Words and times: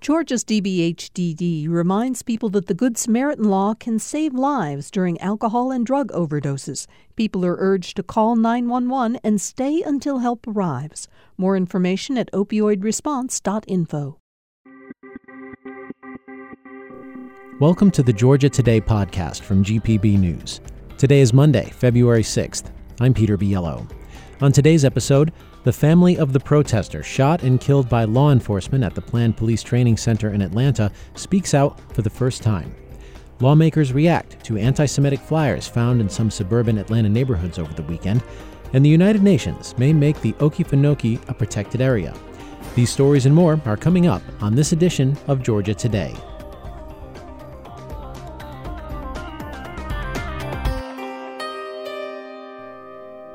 Georgia's 0.00 0.44
DBHDD 0.44 1.68
reminds 1.68 2.22
people 2.22 2.48
that 2.48 2.68
the 2.68 2.74
Good 2.74 2.96
Samaritan 2.96 3.44
law 3.44 3.74
can 3.74 3.98
save 3.98 4.32
lives 4.32 4.90
during 4.90 5.20
alcohol 5.20 5.70
and 5.70 5.84
drug 5.84 6.08
overdoses. 6.12 6.86
People 7.16 7.44
are 7.44 7.56
urged 7.58 7.96
to 7.96 8.02
call 8.02 8.34
911 8.34 9.20
and 9.22 9.38
stay 9.38 9.82
until 9.82 10.20
help 10.20 10.46
arrives. 10.46 11.06
More 11.36 11.54
information 11.54 12.16
at 12.16 12.32
opioidresponse.info. 12.32 14.16
Welcome 17.60 17.90
to 17.90 18.02
the 18.02 18.14
Georgia 18.14 18.48
Today 18.48 18.80
podcast 18.80 19.42
from 19.42 19.62
GPB 19.62 20.18
News. 20.18 20.62
Today 20.96 21.20
is 21.20 21.34
Monday, 21.34 21.68
February 21.76 22.22
6th. 22.22 22.72
I'm 23.00 23.12
Peter 23.12 23.36
Biello. 23.36 23.86
On 24.40 24.50
today's 24.50 24.86
episode, 24.86 25.34
the 25.62 25.72
family 25.72 26.16
of 26.16 26.32
the 26.32 26.40
protester 26.40 27.02
shot 27.02 27.42
and 27.42 27.60
killed 27.60 27.88
by 27.88 28.04
law 28.04 28.32
enforcement 28.32 28.82
at 28.82 28.94
the 28.94 29.00
planned 29.00 29.36
police 29.36 29.62
training 29.62 29.96
center 29.96 30.32
in 30.32 30.40
Atlanta 30.40 30.90
speaks 31.14 31.52
out 31.52 31.78
for 31.94 32.02
the 32.02 32.10
first 32.10 32.42
time. 32.42 32.74
Lawmakers 33.40 33.92
react 33.92 34.42
to 34.44 34.56
anti 34.56 34.86
Semitic 34.86 35.20
flyers 35.20 35.68
found 35.68 36.00
in 36.00 36.08
some 36.08 36.30
suburban 36.30 36.78
Atlanta 36.78 37.08
neighborhoods 37.08 37.58
over 37.58 37.72
the 37.74 37.82
weekend, 37.82 38.22
and 38.72 38.84
the 38.84 38.88
United 38.88 39.22
Nations 39.22 39.76
may 39.78 39.92
make 39.92 40.20
the 40.20 40.32
Okefenokee 40.34 41.28
a 41.28 41.34
protected 41.34 41.80
area. 41.80 42.14
These 42.74 42.90
stories 42.90 43.26
and 43.26 43.34
more 43.34 43.60
are 43.64 43.76
coming 43.76 44.06
up 44.06 44.22
on 44.40 44.54
this 44.54 44.72
edition 44.72 45.16
of 45.26 45.42
Georgia 45.42 45.74
Today. 45.74 46.14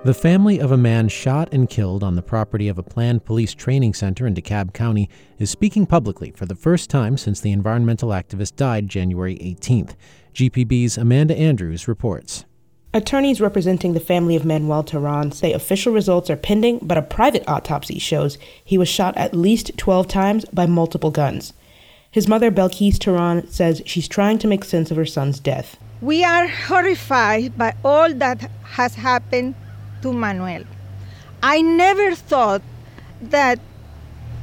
The 0.06 0.14
family 0.14 0.60
of 0.60 0.72
a 0.72 0.78
man 0.78 1.08
shot 1.10 1.52
and 1.52 1.68
killed 1.68 2.04
on 2.04 2.14
the 2.14 2.22
property 2.22 2.68
of 2.68 2.78
a 2.78 2.84
planned 2.84 3.26
police 3.26 3.56
training 3.56 3.96
center 3.96 4.28
in 4.28 4.36
DeKalb 4.36 4.72
County 4.72 5.10
is 5.40 5.50
speaking 5.50 5.88
publicly 5.88 6.30
for 6.30 6.46
the 6.46 6.54
first 6.54 6.92
time 6.92 7.18
since 7.18 7.42
the 7.42 7.52
environmental 7.52 8.10
activist 8.10 8.56
died 8.56 8.88
January 8.88 9.36
18th. 9.38 9.96
GPB's 10.36 11.00
Amanda 11.00 11.36
Andrews 11.36 11.88
reports. 11.88 12.46
Attorneys 12.94 13.42
representing 13.42 13.96
the 13.96 14.00
family 14.00 14.36
of 14.36 14.46
Manuel 14.46 14.84
Terán 14.84 15.34
say 15.34 15.54
official 15.54 15.92
results 15.92 16.30
are 16.30 16.36
pending, 16.36 16.78
but 16.84 17.00
a 17.00 17.02
private 17.02 17.44
autopsy 17.48 17.98
shows 17.98 18.38
he 18.64 18.78
was 18.78 18.88
shot 18.88 19.18
at 19.18 19.34
least 19.34 19.76
12 19.76 20.08
times 20.08 20.46
by 20.54 20.68
multiple 20.68 21.10
guns. 21.10 21.54
His 22.12 22.28
mother, 22.28 22.52
Belkis 22.52 23.00
Terán, 23.00 23.50
says 23.50 23.82
she's 23.88 24.08
trying 24.08 24.38
to 24.38 24.48
make 24.48 24.66
sense 24.66 24.92
of 24.92 24.98
her 24.98 25.06
son's 25.08 25.40
death. 25.40 25.78
We 26.00 26.24
are 26.24 26.48
horrified 26.48 27.58
by 27.58 27.74
all 27.84 28.14
that 28.14 28.52
has 28.66 28.94
happened 28.94 29.56
to 30.06 30.14
Manuel. 30.14 30.64
I 31.42 31.62
never 31.62 32.14
thought 32.14 32.62
that 33.22 33.60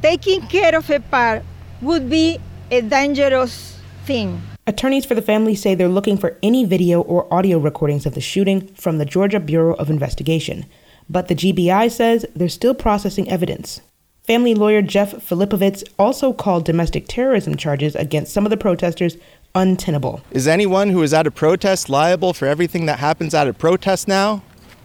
taking 0.02 0.42
care 0.48 0.77
of 0.77 0.91
a 0.91 0.98
part 0.98 1.42
would 1.80 2.10
be 2.10 2.38
a 2.70 2.80
dangerous 2.80 3.78
thing. 4.05 4.42
Attorneys 4.66 5.05
for 5.05 5.14
the 5.14 5.22
family 5.22 5.55
say 5.55 5.74
they're 5.74 5.98
looking 5.98 6.16
for 6.16 6.36
any 6.42 6.64
video 6.64 7.00
or 7.00 7.33
audio 7.33 7.58
recordings 7.58 8.06
of 8.06 8.14
the 8.14 8.20
shooting 8.20 8.66
from 8.74 8.98
the 8.98 9.05
Georgia 9.05 9.40
Bureau 9.40 9.74
of 9.74 9.88
Investigation. 9.88 10.66
But 11.08 11.28
the 11.28 11.34
GBI 11.34 11.90
says 11.90 12.27
they're 12.34 12.48
still 12.48 12.74
processing 12.74 13.28
evidence. 13.28 13.80
Family 14.22 14.55
lawyer 14.55 14.83
Jeff 14.83 15.14
Filipovits 15.14 15.83
also 15.98 16.33
called 16.33 16.64
domestic 16.64 17.06
terrorism 17.08 17.56
charges 17.56 17.96
against 17.96 18.33
some 18.33 18.46
of 18.46 18.50
the 18.50 18.56
protesters 18.56 19.16
untenable. 19.55 20.20
Is 20.30 20.46
anyone 20.46 20.90
who 20.90 21.02
is 21.02 21.12
at 21.12 21.27
a 21.27 21.30
protest 21.30 21.88
liable 21.88 22.33
for 22.33 22.46
everything 22.46 22.86
that 22.86 23.00
happens 23.00 23.34
at 23.34 23.48
a 23.48 23.52
protest 23.52 24.06
now? 24.08 24.42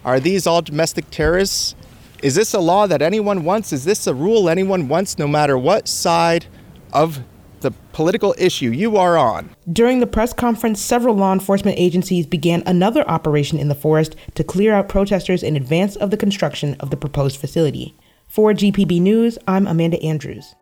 Are 0.07 0.21
these 0.21 0.47
all 0.47 0.61
domestic 0.61 1.09
terrorists? 1.09 1.75
Is 2.23 2.35
this 2.35 2.53
a 2.53 2.61
law 2.61 2.87
that 2.87 3.01
anyone 3.01 3.43
wants? 3.43 3.73
Is 3.73 3.83
this 3.83 4.07
a 4.07 4.13
rule 4.13 4.47
anyone 4.47 4.87
wants, 4.87 5.19
no 5.19 5.27
matter 5.27 5.57
what 5.57 5.89
side 5.89 6.45
of 6.93 7.19
the 7.59 7.71
political 7.91 8.33
issue 8.37 8.69
you 8.69 8.95
are 8.95 9.17
on? 9.17 9.49
During 9.69 9.99
the 9.99 10.07
press 10.07 10.31
conference, 10.31 10.79
several 10.79 11.13
law 11.13 11.33
enforcement 11.33 11.77
agencies 11.77 12.25
began 12.25 12.63
another 12.65 13.05
operation 13.09 13.59
in 13.59 13.67
the 13.67 13.75
forest 13.75 14.15
to 14.35 14.45
clear 14.45 14.73
out 14.73 14.87
protesters 14.87 15.43
in 15.43 15.57
advance 15.57 15.97
of 15.97 16.09
the 16.09 16.15
construction 16.15 16.77
of 16.79 16.89
the 16.89 16.95
proposed 16.95 17.35
facility. 17.35 17.93
For 18.29 18.53
GPB 18.53 19.01
News, 19.01 19.37
I'm 19.45 19.67
Amanda 19.67 20.01
Andrews. 20.01 20.55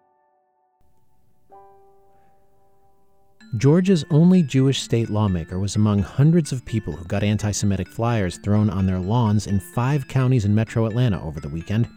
Georgia's 3.57 4.03
only 4.09 4.43
Jewish 4.43 4.81
state 4.81 5.09
lawmaker 5.09 5.59
was 5.59 5.77
among 5.77 5.99
hundreds 5.99 6.51
of 6.51 6.65
people 6.65 6.91
who 6.91 7.05
got 7.05 7.23
anti 7.23 7.51
Semitic 7.51 7.87
flyers 7.87 8.37
thrown 8.39 8.69
on 8.69 8.85
their 8.85 8.99
lawns 8.99 9.47
in 9.47 9.61
five 9.61 10.09
counties 10.09 10.43
in 10.43 10.53
metro 10.53 10.85
Atlanta 10.85 11.23
over 11.23 11.39
the 11.39 11.47
weekend. 11.47 11.87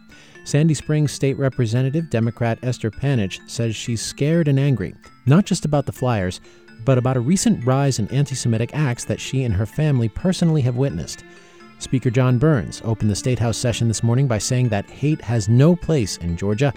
Sandy 0.45 0.73
Springs 0.73 1.11
State 1.11 1.37
Representative 1.37 2.09
Democrat 2.09 2.59
Esther 2.63 2.89
Panitch 2.89 3.41
says 3.49 3.75
she's 3.75 4.01
scared 4.01 4.47
and 4.47 4.57
angry, 4.57 4.95
not 5.25 5.45
just 5.45 5.65
about 5.65 5.85
the 5.85 5.91
flyers, 5.91 6.39
but 6.85 6.97
about 6.97 7.17
a 7.17 7.21
recent 7.21 7.65
rise 7.65 7.99
in 7.99 8.07
anti 8.07 8.35
Semitic 8.35 8.73
acts 8.73 9.03
that 9.03 9.19
she 9.19 9.43
and 9.43 9.53
her 9.53 9.65
family 9.65 10.07
personally 10.07 10.61
have 10.61 10.77
witnessed. 10.77 11.25
Speaker 11.79 12.09
John 12.09 12.37
Burns 12.37 12.81
opened 12.85 13.11
the 13.11 13.15
State 13.15 13.39
House 13.39 13.57
session 13.57 13.89
this 13.89 14.03
morning 14.03 14.27
by 14.27 14.37
saying 14.37 14.69
that 14.69 14.89
hate 14.89 15.21
has 15.21 15.49
no 15.49 15.75
place 15.75 16.15
in 16.17 16.37
Georgia 16.37 16.73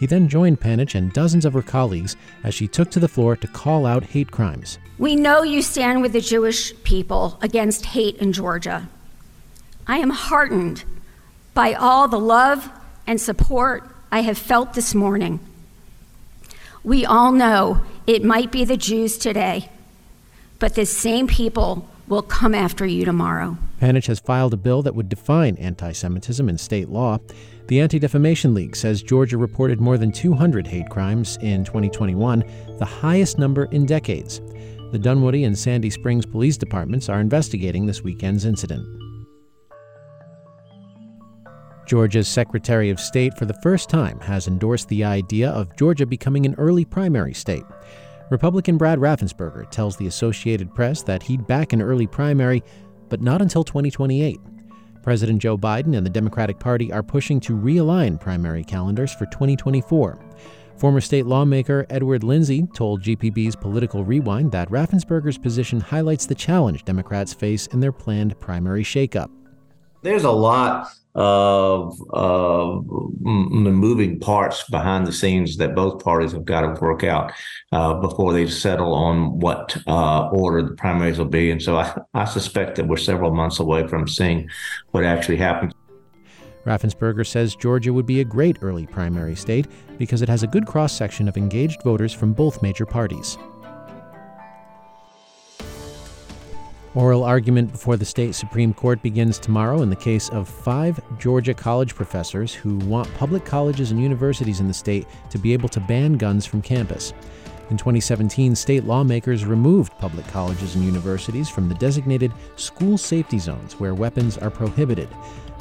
he 0.00 0.06
then 0.06 0.28
joined 0.28 0.58
Panitch 0.58 0.94
and 0.94 1.12
dozens 1.12 1.44
of 1.44 1.52
her 1.52 1.60
colleagues 1.60 2.16
as 2.42 2.54
she 2.54 2.66
took 2.66 2.90
to 2.90 2.98
the 2.98 3.06
floor 3.06 3.36
to 3.36 3.46
call 3.46 3.84
out 3.84 4.02
hate 4.02 4.30
crimes. 4.30 4.78
We 4.96 5.14
know 5.14 5.42
you 5.42 5.60
stand 5.60 6.00
with 6.00 6.14
the 6.14 6.22
Jewish 6.22 6.72
people 6.84 7.38
against 7.42 7.84
hate 7.84 8.16
in 8.16 8.32
Georgia. 8.32 8.88
I 9.86 9.98
am 9.98 10.08
heartened 10.08 10.84
by 11.52 11.74
all 11.74 12.08
the 12.08 12.18
love 12.18 12.70
and 13.06 13.20
support 13.20 13.94
I 14.10 14.22
have 14.22 14.38
felt 14.38 14.72
this 14.72 14.94
morning. 14.94 15.38
We 16.82 17.04
all 17.04 17.30
know 17.30 17.82
it 18.06 18.24
might 18.24 18.50
be 18.50 18.64
the 18.64 18.78
Jews 18.78 19.18
today, 19.18 19.68
but 20.58 20.76
the 20.76 20.86
same 20.86 21.26
people 21.26 21.86
will 22.08 22.22
come 22.22 22.54
after 22.54 22.86
you 22.86 23.04
tomorrow. 23.04 23.58
Panitch 23.80 24.06
has 24.06 24.20
filed 24.20 24.52
a 24.52 24.58
bill 24.58 24.82
that 24.82 24.94
would 24.94 25.08
define 25.08 25.56
anti 25.56 25.92
Semitism 25.92 26.48
in 26.48 26.58
state 26.58 26.90
law. 26.90 27.18
The 27.68 27.80
Anti 27.80 27.98
Defamation 27.98 28.52
League 28.52 28.76
says 28.76 29.02
Georgia 29.02 29.38
reported 29.38 29.80
more 29.80 29.96
than 29.96 30.12
200 30.12 30.66
hate 30.66 30.90
crimes 30.90 31.38
in 31.40 31.64
2021, 31.64 32.44
the 32.78 32.84
highest 32.84 33.38
number 33.38 33.64
in 33.66 33.86
decades. 33.86 34.40
The 34.92 34.98
Dunwoody 34.98 35.44
and 35.44 35.58
Sandy 35.58 35.88
Springs 35.88 36.26
police 36.26 36.58
departments 36.58 37.08
are 37.08 37.20
investigating 37.20 37.86
this 37.86 38.02
weekend's 38.02 38.44
incident. 38.44 38.84
Georgia's 41.86 42.28
Secretary 42.28 42.90
of 42.90 43.00
State, 43.00 43.36
for 43.38 43.46
the 43.46 43.58
first 43.62 43.88
time, 43.88 44.20
has 44.20 44.46
endorsed 44.46 44.88
the 44.88 45.04
idea 45.04 45.50
of 45.50 45.74
Georgia 45.76 46.06
becoming 46.06 46.44
an 46.44 46.54
early 46.58 46.84
primary 46.84 47.34
state. 47.34 47.64
Republican 48.30 48.76
Brad 48.76 48.98
Raffensperger 48.98 49.68
tells 49.70 49.96
the 49.96 50.06
Associated 50.06 50.72
Press 50.72 51.02
that 51.02 51.22
he'd 51.22 51.48
back 51.48 51.72
an 51.72 51.82
early 51.82 52.06
primary, 52.06 52.62
but 53.10 53.20
not 53.20 53.42
until 53.42 53.62
2028. 53.62 54.40
President 55.02 55.40
Joe 55.42 55.58
Biden 55.58 55.96
and 55.96 56.06
the 56.06 56.10
Democratic 56.10 56.58
Party 56.58 56.92
are 56.92 57.02
pushing 57.02 57.40
to 57.40 57.56
realign 57.56 58.20
primary 58.20 58.64
calendars 58.64 59.12
for 59.12 59.26
2024. 59.26 60.18
Former 60.76 61.00
state 61.00 61.26
lawmaker 61.26 61.84
Edward 61.90 62.24
Lindsey 62.24 62.66
told 62.74 63.02
GPB's 63.02 63.56
Political 63.56 64.04
Rewind 64.04 64.50
that 64.52 64.70
Raffensperger's 64.70 65.36
position 65.36 65.80
highlights 65.80 66.24
the 66.24 66.34
challenge 66.34 66.84
Democrats 66.84 67.34
face 67.34 67.66
in 67.66 67.80
their 67.80 67.92
planned 67.92 68.38
primary 68.40 68.82
shakeup. 68.82 69.30
There's 70.02 70.24
a 70.24 70.30
lot 70.30 70.88
of 71.14 72.00
uh, 72.14 72.80
moving 73.20 74.20
parts 74.20 74.68
behind 74.70 75.06
the 75.06 75.12
scenes 75.12 75.56
that 75.56 75.74
both 75.74 76.02
parties 76.02 76.32
have 76.32 76.44
got 76.44 76.60
to 76.60 76.80
work 76.80 77.02
out 77.02 77.32
uh, 77.72 77.94
before 77.94 78.32
they 78.32 78.46
settle 78.46 78.94
on 78.94 79.40
what 79.40 79.76
uh, 79.86 80.28
order 80.28 80.62
the 80.62 80.74
primaries 80.74 81.18
will 81.18 81.26
be. 81.26 81.50
And 81.50 81.60
so 81.60 81.76
I, 81.76 82.00
I 82.14 82.24
suspect 82.24 82.76
that 82.76 82.86
we're 82.86 82.96
several 82.96 83.34
months 83.34 83.58
away 83.58 83.86
from 83.88 84.06
seeing 84.06 84.48
what 84.92 85.04
actually 85.04 85.38
happens. 85.38 85.72
Raffensperger 86.64 87.26
says 87.26 87.56
Georgia 87.56 87.92
would 87.92 88.06
be 88.06 88.20
a 88.20 88.24
great 88.24 88.58
early 88.62 88.86
primary 88.86 89.34
state 89.34 89.66
because 89.98 90.22
it 90.22 90.28
has 90.28 90.42
a 90.42 90.46
good 90.46 90.66
cross 90.66 90.92
section 90.92 91.26
of 91.26 91.36
engaged 91.36 91.82
voters 91.82 92.12
from 92.12 92.32
both 92.32 92.62
major 92.62 92.86
parties. 92.86 93.38
Oral 96.96 97.22
argument 97.22 97.70
before 97.70 97.96
the 97.96 98.04
state 98.04 98.34
Supreme 98.34 98.74
Court 98.74 99.00
begins 99.00 99.38
tomorrow 99.38 99.82
in 99.82 99.90
the 99.90 99.96
case 99.96 100.28
of 100.30 100.48
five 100.48 100.98
Georgia 101.20 101.54
college 101.54 101.94
professors 101.94 102.52
who 102.52 102.78
want 102.78 103.12
public 103.14 103.44
colleges 103.44 103.92
and 103.92 104.02
universities 104.02 104.58
in 104.58 104.66
the 104.66 104.74
state 104.74 105.06
to 105.30 105.38
be 105.38 105.52
able 105.52 105.68
to 105.68 105.78
ban 105.78 106.14
guns 106.14 106.44
from 106.46 106.60
campus. 106.60 107.12
In 107.70 107.76
2017, 107.76 108.56
state 108.56 108.82
lawmakers 108.82 109.44
removed 109.44 109.96
public 109.98 110.26
colleges 110.26 110.74
and 110.74 110.84
universities 110.84 111.48
from 111.48 111.68
the 111.68 111.76
designated 111.76 112.32
school 112.56 112.98
safety 112.98 113.38
zones 113.38 113.78
where 113.78 113.94
weapons 113.94 114.36
are 114.36 114.50
prohibited. 114.50 115.08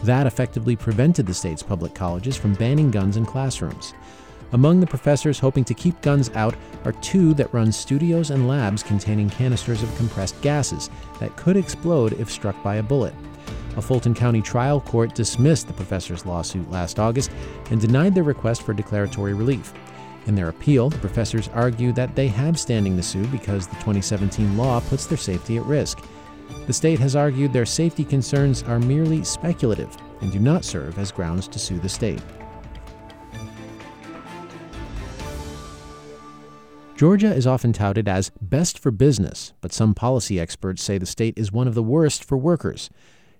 That 0.06 0.26
effectively 0.26 0.76
prevented 0.76 1.28
the 1.28 1.34
state's 1.36 1.62
public 1.62 1.94
colleges 1.94 2.38
from 2.38 2.56
banning 2.56 2.90
guns 2.90 3.18
in 3.18 3.26
classrooms. 3.28 3.94
Among 4.51 4.80
the 4.80 4.88
professors 4.88 5.38
hoping 5.38 5.63
to 5.66 5.74
keep 5.74 6.01
guns 6.01 6.31
out 6.34 6.56
are 6.84 6.92
two 6.94 7.34
that 7.36 7.54
run 7.54 7.72
studios 7.72 8.31
and 8.31 8.48
labs 8.48 8.81
containing 8.81 9.30
canisters 9.30 9.84
of 9.84 9.96
compressed 9.96 10.42
gases 10.42 10.90
that 11.19 11.36
could 11.36 11.56
explode 11.56 12.13
if 12.13 12.31
struck 12.31 12.62
by 12.63 12.75
a 12.75 12.84
bullet. 12.84 13.13
A 13.78 13.81
Fulton 13.81 14.16
County 14.16 14.42
trial 14.42 14.81
court 14.81 15.13
dismissed 15.13 15.68
the 15.68 15.74
professor's 15.74 16.25
lawsuit 16.25 16.69
last 16.72 17.00
August 17.00 17.31
and 17.69 17.80
denied 17.80 18.16
their 18.16 18.24
request 18.24 18.63
for 18.63 18.74
declaratory 18.74 19.36
relief. 19.36 19.72
In 20.25 20.36
their 20.36 20.50
appeal, 20.50 20.90
the 20.90 20.98
professors 20.98 21.50
argue 21.54 21.92
that 21.94 22.16
they 22.16 22.28
have 22.28 22.60
standing 22.60 22.98
to 22.98 23.04
sue 23.04 23.25
because 23.28 23.68
the 23.68 23.75
2017 23.75 24.57
law 24.57 24.80
puts 24.80 25.06
their 25.06 25.18
safety 25.18 25.57
at 25.57 25.66
risk. 25.66 26.04
The 26.66 26.74
state 26.74 27.00
has 27.00 27.16
argued 27.16 27.54
their 27.54 27.66
safety 27.66 28.04
concerns 28.04 28.63
are 28.63 28.80
merely 28.80 29.24
speculative 29.24 29.95
and 30.22 30.31
do 30.31 30.40
not 30.40 30.66
serve 30.66 30.98
as 30.98 31.12
grounds 31.12 31.48
to 31.50 31.60
sue 31.60 31.80
the 31.80 31.90
state. 31.90 32.22
Georgia 37.00 37.34
is 37.34 37.48
often 37.48 37.72
touted 37.72 38.10
as 38.10 38.30
best 38.42 38.78
for 38.78 38.92
business, 38.92 39.54
but 39.62 39.72
some 39.72 39.94
policy 39.94 40.38
experts 40.38 40.84
say 40.84 40.98
the 40.98 41.06
state 41.06 41.34
is 41.38 41.50
one 41.50 41.66
of 41.66 41.74
the 41.74 41.81
worst 41.81 42.25
for 42.25 42.38
workers. 42.38 42.90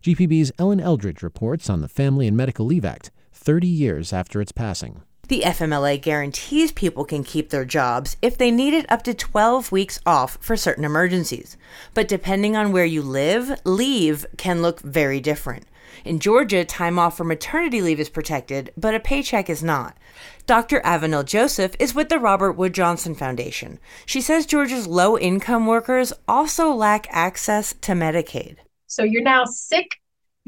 GPB's 0.02 0.54
Ellen 0.58 0.80
Eldridge 0.80 1.22
reports 1.22 1.70
on 1.70 1.82
the 1.82 1.90
Family 1.90 2.26
and 2.26 2.38
Medical 2.38 2.66
Leave 2.66 2.86
Act 2.86 3.12
30 3.34 3.68
years 3.68 4.14
after 4.14 4.40
its 4.40 4.54
passing. 4.54 5.02
The 5.28 5.42
FMLA 5.42 6.02
guarantees 6.02 6.72
people 6.72 7.04
can 7.04 7.26
keep 7.26 7.50
their 7.50 7.66
jobs 7.66 8.16
if 8.22 8.38
they 8.38 8.50
need 8.50 8.74
it 8.74 8.90
up 8.90 9.04
to 9.04 9.14
12 9.14 9.74
weeks 9.74 10.00
off 10.06 10.38
for 10.40 10.56
certain 10.56 10.86
emergencies. 10.86 11.58
But 11.94 12.08
depending 12.08 12.56
on 12.56 12.72
where 12.72 12.86
you 12.86 13.02
live, 13.02 13.60
leave 13.66 14.26
can 14.38 14.62
look 14.62 14.80
very 14.80 15.20
different. 15.20 15.66
In 16.06 16.20
Georgia, 16.20 16.66
time 16.66 16.98
off 16.98 17.18
for 17.18 17.24
maternity 17.24 17.82
leave 17.82 18.00
is 18.00 18.10
protected, 18.10 18.72
but 18.78 18.96
a 18.96 19.00
paycheck 19.00 19.50
is 19.50 19.64
not. 19.64 19.98
Dr. 20.46 20.82
Avenel 20.82 21.26
Joseph 21.26 21.76
is 21.80 21.94
with 21.94 22.10
the 22.10 22.20
Robert 22.20 22.54
Wood 22.54 22.74
Johnson 22.74 23.14
Foundation. 23.14 23.80
She 24.06 24.22
says 24.22 24.46
Georgia's 24.46 24.88
low 24.88 25.18
income 25.18 25.68
workers 25.68 26.14
also 26.28 26.72
lack 26.74 27.08
access 27.12 27.74
to 27.82 27.92
Medicaid. 27.92 28.58
So 28.88 29.04
you're 29.04 29.22
now 29.22 29.46
sick, 29.46 29.99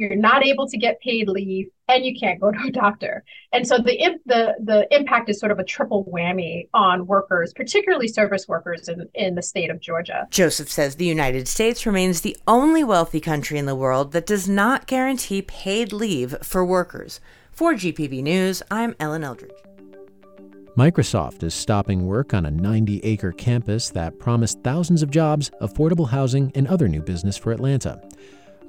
you're 0.02 0.16
not 0.16 0.44
able 0.44 0.68
to 0.68 0.78
get 0.78 1.00
paid 1.00 1.30
leave, 1.30 1.68
and 1.88 2.04
you 2.04 2.20
can't 2.20 2.42
go 2.42 2.52
to 2.52 2.58
a 2.68 2.72
doctor. 2.72 3.24
And 3.54 3.68
so 3.68 3.78
the 3.78 4.20
the 4.26 4.56
the 4.60 4.88
impact 4.94 5.30
is 5.30 5.40
sort 5.40 5.52
of 5.52 5.60
a 5.60 5.64
triple 5.64 6.06
whammy 6.12 6.68
on 6.74 7.06
workers, 7.06 7.54
particularly 7.54 8.08
service 8.08 8.48
workers 8.48 8.90
in, 8.90 9.08
in 9.14 9.36
the 9.36 9.44
state 9.44 9.70
of 9.70 9.80
Georgia. 9.80 10.28
Joseph 10.32 10.70
says 10.70 10.96
the 10.96 11.06
United 11.06 11.48
States 11.48 11.86
remains 11.86 12.22
the 12.22 12.36
only 12.48 12.84
wealthy 12.84 13.20
country 13.20 13.60
in 13.60 13.68
the 13.68 13.76
world 13.76 14.12
that 14.14 14.26
does 14.26 14.50
not 14.50 14.88
guarantee 14.88 15.44
paid 15.44 15.94
leave 15.94 16.36
for 16.42 16.66
workers. 16.66 17.22
For 17.52 17.74
GPB 17.74 18.24
News, 18.24 18.64
I'm 18.72 18.96
Ellen 19.00 19.24
Eldridge. 19.24 19.52
Microsoft 20.78 21.44
is 21.44 21.54
stopping 21.54 22.08
work 22.08 22.34
on 22.34 22.46
a 22.46 22.52
90 22.52 23.02
acre 23.04 23.34
campus 23.34 23.90
that 23.90 24.18
promised 24.20 24.64
thousands 24.64 25.04
of 25.04 25.12
jobs, 25.12 25.52
affordable 25.62 26.08
housing, 26.08 26.50
and 26.56 26.66
other 26.68 26.88
new 26.88 27.02
business 27.02 27.38
for 27.38 27.52
Atlanta. 27.52 28.02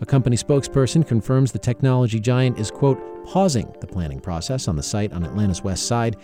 A 0.03 0.05
company 0.05 0.37
spokesperson 0.37 1.07
confirms 1.07 1.53
the 1.53 1.61
technology 1.61 2.19
giant 2.19 2.59
is, 2.59 2.73
quote, 2.73 2.99
pausing 3.25 3.73
the 3.81 3.87
planning 3.87 4.19
process 4.19 4.67
on 4.67 4.75
the 4.75 4.83
site 4.83 5.13
on 5.13 5.23
Atlanta's 5.23 5.63
west 5.63 5.87
side. 5.87 6.17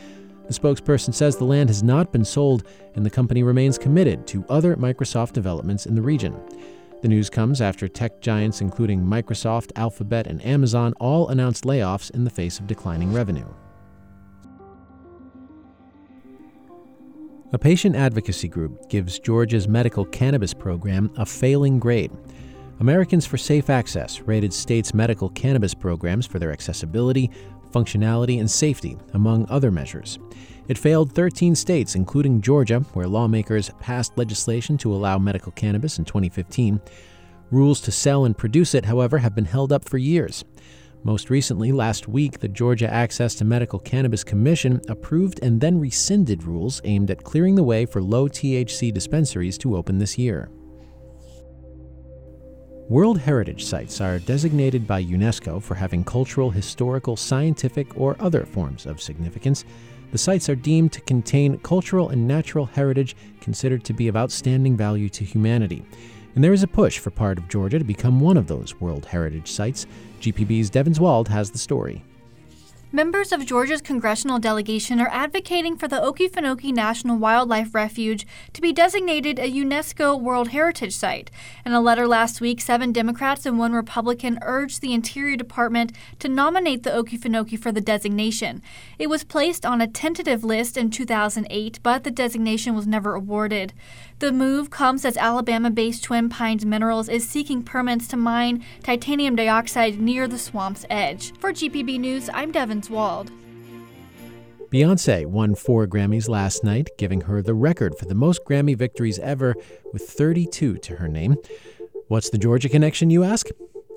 The 0.48 0.52
spokesperson 0.52 1.14
says 1.14 1.36
the 1.36 1.44
land 1.44 1.70
has 1.70 1.84
not 1.84 2.10
been 2.10 2.24
sold 2.24 2.66
and 2.96 3.06
the 3.06 3.10
company 3.10 3.44
remains 3.44 3.78
committed 3.78 4.26
to 4.26 4.44
other 4.48 4.74
Microsoft 4.74 5.32
developments 5.32 5.86
in 5.86 5.94
the 5.94 6.02
region. 6.02 6.34
The 7.02 7.08
news 7.08 7.30
comes 7.30 7.60
after 7.60 7.86
tech 7.86 8.20
giants 8.20 8.60
including 8.60 9.00
Microsoft, 9.00 9.70
Alphabet, 9.76 10.26
and 10.26 10.44
Amazon 10.44 10.92
all 10.98 11.28
announced 11.28 11.62
layoffs 11.62 12.10
in 12.10 12.24
the 12.24 12.30
face 12.30 12.58
of 12.58 12.66
declining 12.66 13.12
revenue. 13.12 13.46
A 17.52 17.58
patient 17.58 17.94
advocacy 17.94 18.48
group 18.48 18.90
gives 18.90 19.20
Georgia's 19.20 19.68
medical 19.68 20.04
cannabis 20.04 20.52
program 20.52 21.12
a 21.16 21.24
failing 21.24 21.78
grade. 21.78 22.10
Americans 22.80 23.26
for 23.26 23.36
Safe 23.36 23.70
Access 23.70 24.20
rated 24.20 24.52
state's 24.52 24.94
medical 24.94 25.28
cannabis 25.30 25.74
programs 25.74 26.26
for 26.26 26.38
their 26.38 26.52
accessibility, 26.52 27.28
functionality, 27.72 28.38
and 28.38 28.48
safety, 28.48 28.96
among 29.14 29.50
other 29.50 29.72
measures. 29.72 30.20
It 30.68 30.78
failed 30.78 31.12
13 31.12 31.56
states, 31.56 31.96
including 31.96 32.40
Georgia, 32.40 32.80
where 32.92 33.08
lawmakers 33.08 33.70
passed 33.80 34.16
legislation 34.16 34.78
to 34.78 34.94
allow 34.94 35.18
medical 35.18 35.50
cannabis 35.52 35.98
in 35.98 36.04
2015. 36.04 36.80
Rules 37.50 37.80
to 37.80 37.90
sell 37.90 38.24
and 38.24 38.38
produce 38.38 38.74
it, 38.74 38.84
however, 38.84 39.18
have 39.18 39.34
been 39.34 39.46
held 39.46 39.72
up 39.72 39.88
for 39.88 39.98
years. 39.98 40.44
Most 41.02 41.30
recently, 41.30 41.72
last 41.72 42.06
week, 42.06 42.38
the 42.38 42.48
Georgia 42.48 42.92
Access 42.92 43.34
to 43.36 43.44
Medical 43.44 43.80
Cannabis 43.80 44.22
Commission 44.22 44.80
approved 44.88 45.40
and 45.42 45.60
then 45.60 45.80
rescinded 45.80 46.44
rules 46.44 46.80
aimed 46.84 47.10
at 47.10 47.24
clearing 47.24 47.56
the 47.56 47.62
way 47.64 47.86
for 47.86 48.00
low 48.00 48.28
THC 48.28 48.94
dispensaries 48.94 49.58
to 49.58 49.76
open 49.76 49.98
this 49.98 50.16
year. 50.16 50.48
World 52.88 53.18
Heritage 53.18 53.66
Sites 53.66 54.00
are 54.00 54.18
designated 54.18 54.86
by 54.86 55.04
UNESCO 55.04 55.62
for 55.62 55.74
having 55.74 56.02
cultural, 56.02 56.50
historical, 56.50 57.16
scientific, 57.16 57.94
or 58.00 58.16
other 58.18 58.46
forms 58.46 58.86
of 58.86 59.02
significance. 59.02 59.66
The 60.10 60.16
sites 60.16 60.48
are 60.48 60.54
deemed 60.54 60.94
to 60.94 61.02
contain 61.02 61.58
cultural 61.58 62.08
and 62.08 62.26
natural 62.26 62.64
heritage 62.64 63.14
considered 63.42 63.84
to 63.84 63.92
be 63.92 64.08
of 64.08 64.16
outstanding 64.16 64.74
value 64.74 65.10
to 65.10 65.22
humanity. 65.22 65.84
And 66.34 66.42
there 66.42 66.54
is 66.54 66.62
a 66.62 66.66
push 66.66 66.98
for 66.98 67.10
part 67.10 67.36
of 67.36 67.50
Georgia 67.50 67.78
to 67.78 67.84
become 67.84 68.20
one 68.20 68.38
of 68.38 68.46
those 68.46 68.80
World 68.80 69.04
Heritage 69.04 69.52
Sites. 69.52 69.86
GPB's 70.22 70.70
Devins 70.70 70.98
Wald 70.98 71.28
has 71.28 71.50
the 71.50 71.58
story. 71.58 72.02
Members 72.90 73.32
of 73.32 73.44
Georgia's 73.44 73.82
congressional 73.82 74.38
delegation 74.38 74.98
are 74.98 75.10
advocating 75.12 75.76
for 75.76 75.88
the 75.88 75.98
Okefenokee 76.00 76.72
National 76.72 77.18
Wildlife 77.18 77.74
Refuge 77.74 78.26
to 78.54 78.62
be 78.62 78.72
designated 78.72 79.38
a 79.38 79.42
UNESCO 79.42 80.18
World 80.18 80.48
Heritage 80.48 80.96
Site. 80.96 81.30
In 81.66 81.72
a 81.72 81.82
letter 81.82 82.08
last 82.08 82.40
week, 82.40 82.62
seven 82.62 82.90
Democrats 82.90 83.44
and 83.44 83.58
one 83.58 83.74
Republican 83.74 84.38
urged 84.40 84.80
the 84.80 84.94
Interior 84.94 85.36
Department 85.36 85.92
to 86.18 86.30
nominate 86.30 86.82
the 86.82 86.90
Okefenokee 86.90 87.58
for 87.58 87.70
the 87.70 87.82
designation. 87.82 88.62
It 88.98 89.10
was 89.10 89.22
placed 89.22 89.66
on 89.66 89.82
a 89.82 89.86
tentative 89.86 90.42
list 90.42 90.78
in 90.78 90.88
2008, 90.88 91.80
but 91.82 92.04
the 92.04 92.10
designation 92.10 92.74
was 92.74 92.86
never 92.86 93.14
awarded. 93.14 93.74
The 94.20 94.32
move 94.32 94.70
comes 94.70 95.04
as 95.04 95.18
Alabama 95.18 95.70
based 95.70 96.04
Twin 96.04 96.30
Pines 96.30 96.64
Minerals 96.64 97.10
is 97.10 97.28
seeking 97.28 97.62
permits 97.62 98.08
to 98.08 98.16
mine 98.16 98.64
titanium 98.82 99.36
dioxide 99.36 100.00
near 100.00 100.26
the 100.26 100.38
swamp's 100.38 100.86
edge. 100.88 101.38
For 101.38 101.52
GPB 101.52 102.00
News, 102.00 102.30
I'm 102.32 102.50
Devins 102.50 102.77
Beyonce 104.70 105.24
won 105.24 105.54
four 105.54 105.86
Grammys 105.86 106.28
last 106.28 106.62
night, 106.62 106.90
giving 106.98 107.22
her 107.22 107.40
the 107.40 107.54
record 107.54 107.96
for 107.96 108.04
the 108.04 108.14
most 108.14 108.44
Grammy 108.44 108.76
victories 108.76 109.18
ever, 109.18 109.54
with 109.92 110.02
32 110.02 110.76
to 110.76 110.96
her 110.96 111.08
name. 111.08 111.36
What's 112.08 112.28
the 112.28 112.38
Georgia 112.38 112.68
connection, 112.68 113.08
you 113.08 113.24
ask? 113.24 113.46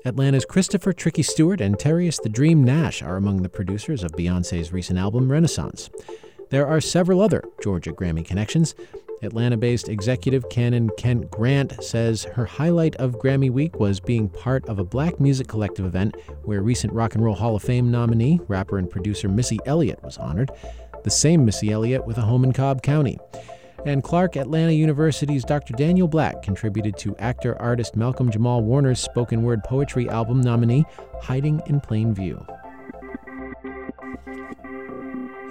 Atlanta's 0.04 0.44
Christopher 0.44 0.92
Tricky 0.92 1.22
Stewart 1.22 1.60
and 1.60 1.76
Terius 1.76 2.20
the 2.20 2.28
Dream 2.28 2.64
Nash 2.64 3.02
are 3.02 3.16
among 3.16 3.42
the 3.42 3.48
producers 3.48 4.02
of 4.02 4.12
Beyonce's 4.12 4.72
recent 4.72 4.98
album, 4.98 5.30
Renaissance. 5.30 5.90
There 6.50 6.66
are 6.66 6.80
several 6.80 7.20
other 7.20 7.44
Georgia 7.62 7.92
Grammy 7.92 8.24
connections. 8.24 8.74
Atlanta 9.22 9.56
based 9.56 9.88
executive 9.88 10.48
canon 10.48 10.90
Kent 10.96 11.30
Grant 11.30 11.82
says 11.82 12.24
her 12.24 12.44
highlight 12.44 12.96
of 12.96 13.18
Grammy 13.18 13.50
Week 13.50 13.78
was 13.78 14.00
being 14.00 14.28
part 14.28 14.68
of 14.68 14.78
a 14.78 14.84
black 14.84 15.20
music 15.20 15.48
collective 15.48 15.84
event 15.84 16.16
where 16.44 16.62
recent 16.62 16.92
Rock 16.92 17.14
and 17.14 17.24
Roll 17.24 17.34
Hall 17.34 17.56
of 17.56 17.62
Fame 17.62 17.90
nominee, 17.90 18.40
rapper 18.48 18.78
and 18.78 18.90
producer 18.90 19.28
Missy 19.28 19.58
Elliott 19.64 20.02
was 20.02 20.18
honored, 20.18 20.50
the 21.04 21.10
same 21.10 21.44
Missy 21.44 21.70
Elliott 21.70 22.06
with 22.06 22.18
a 22.18 22.22
home 22.22 22.44
in 22.44 22.52
Cobb 22.52 22.82
County. 22.82 23.18
And 23.84 24.04
Clark 24.04 24.36
Atlanta 24.36 24.72
University's 24.72 25.44
Dr. 25.44 25.74
Daniel 25.74 26.06
Black 26.06 26.42
contributed 26.42 26.96
to 26.98 27.16
actor 27.16 27.60
artist 27.60 27.96
Malcolm 27.96 28.30
Jamal 28.30 28.62
Warner's 28.62 29.00
spoken 29.00 29.42
word 29.42 29.64
poetry 29.64 30.08
album 30.08 30.40
nominee, 30.40 30.84
Hiding 31.20 31.60
in 31.66 31.80
Plain 31.80 32.14
View. 32.14 32.44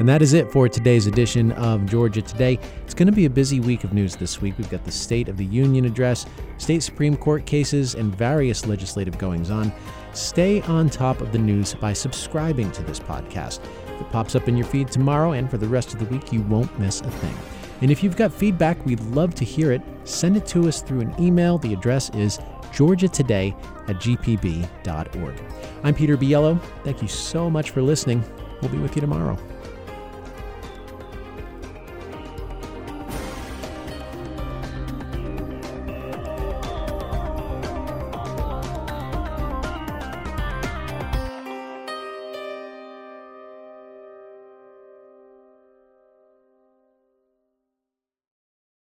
And 0.01 0.10
that 0.10 0.24
is 0.24 0.34
it 0.34 0.51
for 0.51 0.67
today's 0.67 1.05
edition 1.05 1.51
of 1.51 1.86
Georgia 1.86 2.24
Today. 2.24 2.58
It's 2.86 2.96
going 2.96 3.05
to 3.05 3.12
be 3.12 3.25
a 3.27 3.29
busy 3.29 3.60
week 3.60 3.84
of 3.84 3.93
news 3.93 4.15
this 4.15 4.41
week. 4.41 4.58
We've 4.58 4.67
got 4.67 4.84
the 4.84 4.91
State 4.91 5.29
of 5.29 5.38
the 5.38 5.46
Union 5.46 5.86
address, 5.86 6.25
state 6.58 6.81
Supreme 6.81 7.15
Court 7.15 7.46
cases, 7.46 7.93
and 7.93 8.15
various 8.15 8.65
legislative 8.65 9.20
goings 9.20 9.51
on. 9.51 9.72
Stay 10.13 10.63
on 10.63 10.89
top 10.89 11.22
of 11.22 11.31
the 11.31 11.38
news 11.38 11.75
by 11.75 11.93
subscribing 11.93 12.72
to 12.72 12.81
this 12.81 13.00
podcast. 13.00 13.60
If 13.93 14.01
it 14.01 14.10
pops 14.10 14.36
up 14.36 14.48
in 14.48 14.58
your 14.58 14.65
feed 14.65 14.88
tomorrow 14.88 15.34
and 15.34 15.51
for 15.51 15.60
the 15.60 15.67
rest 15.67 15.93
of 15.93 16.00
the 16.00 16.05
week, 16.05 16.34
you 16.34 16.41
won't 16.41 16.79
miss 16.79 17.01
a 17.01 17.12
thing. 17.12 17.38
And 17.81 17.91
if 17.91 18.03
you've 18.03 18.17
got 18.17 18.34
feedback, 18.34 18.84
we'd 18.88 19.01
love 19.01 19.36
to 19.36 19.46
hear 19.46 19.72
it. 19.72 19.84
Send 20.05 20.36
it 20.36 20.48
to 20.48 20.67
us 20.67 20.81
through 20.81 21.01
an 21.01 21.13
email. 21.20 21.60
The 21.60 21.74
address 21.74 22.10
is 22.15 22.39
georgiatoday 22.72 23.53
at 23.88 23.98
gpb.org. 23.98 25.41
I'm 25.84 25.93
Peter 25.93 26.17
Biello. 26.17 26.60
Thank 26.84 27.03
you 27.03 27.08
so 27.08 27.51
much 27.51 27.70
for 27.70 27.84
listening. 27.84 28.24
We'll 28.63 28.72
be 28.72 28.79
with 28.79 28.96
you 28.96 29.01
tomorrow. 29.01 29.38